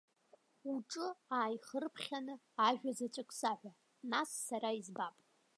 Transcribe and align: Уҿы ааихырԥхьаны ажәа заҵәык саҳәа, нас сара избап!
Уҿы 0.71 1.07
ааихырԥхьаны 1.37 2.35
ажәа 2.67 2.91
заҵәык 2.97 3.29
саҳәа, 3.39 3.71
нас 4.11 4.29
сара 4.45 4.69
избап! 4.79 5.15